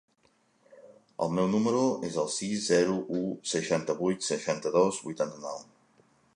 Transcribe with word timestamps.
El 1.25 1.33
meu 1.39 1.49
número 1.55 1.83
es 2.07 2.17
el 2.23 2.31
sis, 2.37 2.65
zero, 2.71 2.97
u, 3.19 3.21
seixanta-vuit, 3.53 4.29
seixanta-dos, 4.33 5.03
vuitanta-nou. 5.09 5.65